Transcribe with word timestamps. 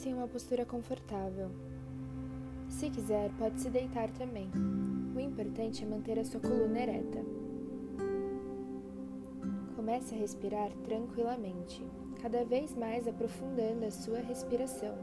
Sente-se 0.00 0.08
em 0.08 0.14
uma 0.14 0.26
postura 0.26 0.64
confortável. 0.64 1.50
Se 2.70 2.88
quiser, 2.88 3.30
pode 3.38 3.60
se 3.60 3.68
deitar 3.68 4.10
também. 4.10 4.50
O 5.14 5.20
importante 5.20 5.84
é 5.84 5.86
manter 5.86 6.18
a 6.18 6.24
sua 6.24 6.40
coluna 6.40 6.80
ereta. 6.80 7.22
Comece 9.76 10.14
a 10.14 10.18
respirar 10.18 10.70
tranquilamente, 10.84 11.84
cada 12.22 12.44
vez 12.44 12.74
mais 12.74 13.06
aprofundando 13.06 13.84
a 13.84 13.90
sua 13.90 14.20
respiração. 14.20 14.96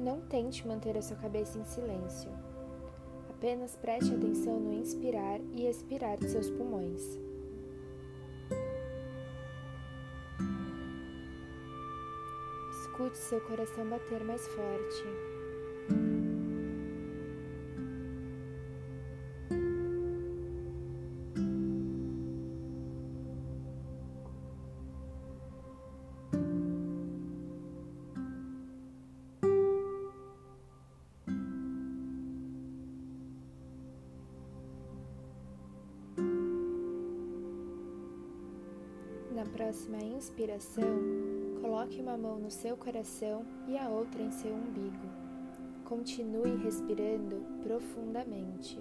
Não 0.00 0.20
tente 0.22 0.66
manter 0.66 0.96
a 0.96 1.02
sua 1.02 1.16
cabeça 1.16 1.56
em 1.56 1.64
silêncio. 1.64 2.45
Apenas 3.38 3.76
preste 3.76 4.14
atenção 4.14 4.58
no 4.58 4.72
inspirar 4.72 5.38
e 5.52 5.66
expirar 5.66 6.16
de 6.16 6.26
seus 6.30 6.50
pulmões. 6.50 7.02
Escute 12.80 13.18
seu 13.18 13.38
coração 13.42 13.86
bater 13.90 14.24
mais 14.24 14.48
forte. 14.48 15.35
Na 39.36 39.44
próxima 39.44 39.98
inspiração, 39.98 40.98
coloque 41.60 42.00
uma 42.00 42.16
mão 42.16 42.38
no 42.38 42.50
seu 42.50 42.74
coração 42.74 43.44
e 43.68 43.76
a 43.76 43.86
outra 43.86 44.22
em 44.22 44.30
seu 44.30 44.50
umbigo. 44.50 44.96
Continue 45.84 46.56
respirando 46.56 47.44
profundamente. 47.62 48.80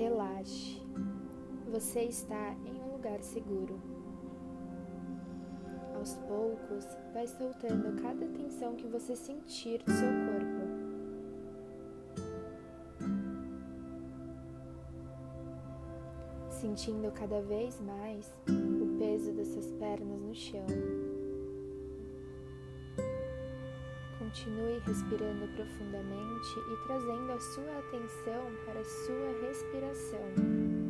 Relaxe. 0.00 0.80
Você 1.70 2.04
está 2.04 2.56
em 2.64 2.80
um 2.80 2.92
lugar 2.92 3.22
seguro. 3.22 3.78
Aos 5.94 6.14
poucos, 6.26 6.86
vai 7.12 7.26
soltando 7.26 8.00
cada 8.00 8.26
tensão 8.28 8.74
que 8.76 8.86
você 8.86 9.14
sentir 9.14 9.82
do 9.82 9.90
seu 9.90 10.08
corpo. 10.08 10.60
Sentindo 16.48 17.12
cada 17.12 17.42
vez 17.42 17.78
mais 17.82 18.32
o 18.48 18.98
peso 18.98 19.34
das 19.34 19.48
suas 19.48 19.70
pernas 19.72 20.18
no 20.18 20.34
chão. 20.34 20.64
Continue 24.30 24.80
respirando 24.86 25.48
profundamente 25.56 26.60
e 26.70 26.86
trazendo 26.86 27.32
a 27.32 27.40
sua 27.40 27.78
atenção 27.78 28.52
para 28.64 28.78
a 28.78 28.84
sua 28.84 29.48
respiração. 29.48 30.89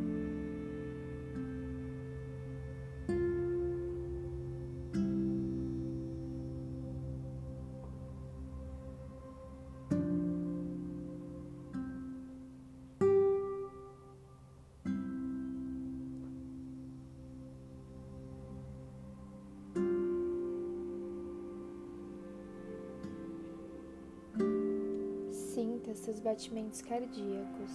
Sinta 25.91 26.03
seus 26.05 26.19
batimentos 26.21 26.81
cardíacos. 26.81 27.71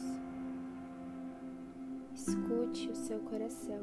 Escute 2.15 2.89
o 2.89 2.97
seu 2.97 3.21
coração. 3.21 3.83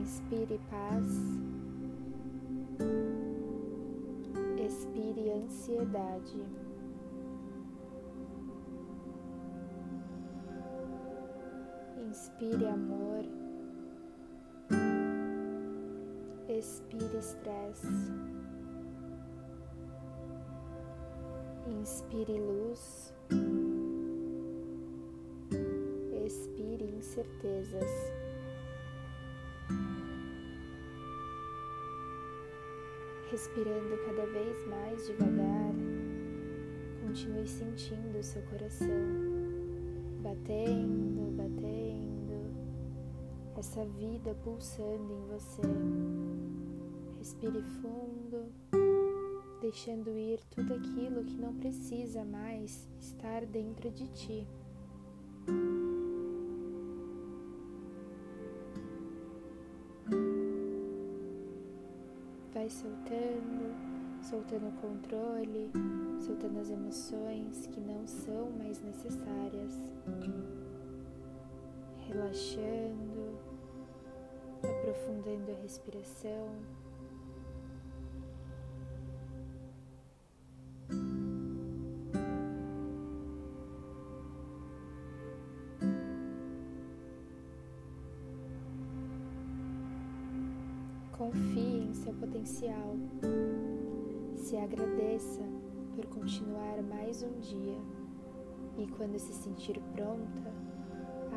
Inspire 0.00 0.58
paz. 0.70 1.04
Expire 4.64 5.30
ansiedade. 5.30 6.40
Inspire 12.08 12.66
amor. 12.66 13.24
Expire 16.48 17.18
estresse. 17.18 17.86
Inspire 21.68 22.38
luz. 22.38 23.12
Expire 26.24 26.84
incertezas. 26.96 28.19
Respirando 33.30 33.96
cada 34.06 34.26
vez 34.26 34.66
mais 34.66 35.06
devagar, 35.06 35.72
continue 37.00 37.46
sentindo 37.46 38.18
o 38.18 38.22
seu 38.22 38.42
coração 38.42 39.40
batendo, 40.20 41.36
batendo, 41.36 42.54
essa 43.56 43.84
vida 43.84 44.34
pulsando 44.42 45.12
em 45.12 45.26
você. 45.28 45.62
Respire 47.18 47.62
fundo, 47.80 48.52
deixando 49.60 50.10
ir 50.10 50.40
tudo 50.50 50.74
aquilo 50.74 51.24
que 51.24 51.36
não 51.36 51.54
precisa 51.54 52.24
mais 52.24 52.88
estar 52.98 53.44
dentro 53.46 53.90
de 53.90 54.08
ti. 54.08 54.46
Vai 62.60 62.68
soltando, 62.68 63.74
soltando 64.22 64.68
o 64.68 64.72
controle, 64.72 65.70
soltando 66.20 66.60
as 66.60 66.68
emoções 66.68 67.66
que 67.68 67.80
não 67.80 68.06
são 68.06 68.50
mais 68.50 68.82
necessárias, 68.82 69.80
relaxando, 72.06 73.38
aprofundando 74.62 75.52
a 75.52 75.62
respiração. 75.62 76.50
Confie 91.20 91.82
em 91.82 91.92
seu 91.92 92.14
potencial. 92.14 92.96
Se 94.36 94.56
agradeça 94.56 95.42
por 95.94 96.06
continuar 96.06 96.82
mais 96.82 97.22
um 97.22 97.38
dia 97.40 97.76
e, 98.78 98.86
quando 98.86 99.18
se 99.18 99.34
sentir 99.34 99.78
pronta, 99.92 100.50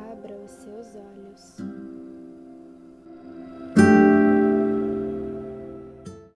abra 0.09 0.38
os 0.38 0.51
seus 0.51 0.95
olhos. 0.95 1.57